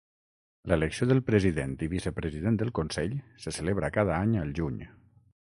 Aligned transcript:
L'elecció 0.71 1.07
del 1.11 1.21
president 1.27 1.75
i 1.87 1.89
vicepresident 1.91 2.57
del 2.63 2.73
Consell 2.81 3.15
se 3.45 3.55
celebra 3.59 3.93
cada 4.01 4.19
any 4.27 4.35
al 4.47 4.57
juny. 4.63 4.83